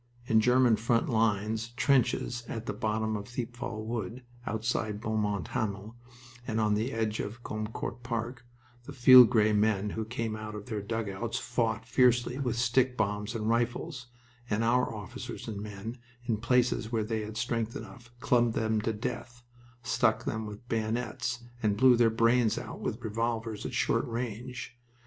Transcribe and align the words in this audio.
In 0.25 0.41
German 0.41 0.77
front 0.77 1.09
line 1.09 1.59
trenches 1.77 2.43
at 2.47 2.65
the 2.65 2.73
bottom 2.73 3.15
of 3.15 3.27
Thiepval 3.27 3.85
Wood, 3.85 4.23
outside 4.47 4.99
Beaumont 4.99 5.49
Hamel 5.49 5.95
and 6.47 6.59
on 6.59 6.73
the 6.73 6.91
edge 6.91 7.19
of 7.19 7.43
Gommecourt 7.43 8.01
Park, 8.01 8.43
the 8.85 8.93
field 8.93 9.29
gray 9.29 9.53
men 9.53 9.91
who 9.91 10.03
came 10.03 10.35
out 10.35 10.55
of 10.55 10.65
their 10.65 10.81
dugouts 10.81 11.37
fought 11.37 11.85
fiercely 11.85 12.39
with 12.39 12.57
stick 12.57 12.97
bombs 12.97 13.35
and 13.35 13.47
rifles, 13.47 14.07
and 14.49 14.63
our 14.63 14.91
officers 14.91 15.47
and 15.47 15.61
men, 15.61 15.99
in 16.25 16.37
places 16.37 16.91
where 16.91 17.03
they 17.03 17.21
had 17.21 17.37
strength 17.37 17.75
enough, 17.75 18.11
clubbed 18.19 18.55
them 18.55 18.81
to 18.81 18.93
death, 18.93 19.43
stuck 19.83 20.25
them 20.25 20.47
with 20.47 20.67
bayonets, 20.67 21.43
and 21.61 21.77
blew 21.77 21.95
their 21.95 22.09
brains 22.09 22.57
out 22.57 22.79
with 22.79 23.03
revolvers 23.03 23.67
at 23.67 23.75
short 23.75 24.07
range. 24.07 24.79